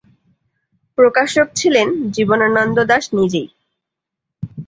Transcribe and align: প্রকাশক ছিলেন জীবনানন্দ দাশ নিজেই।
প্রকাশক 0.97 1.47
ছিলেন 1.55 1.87
জীবনানন্দ 2.15 2.77
দাশ 2.83 3.03
নিজেই। 3.13 3.47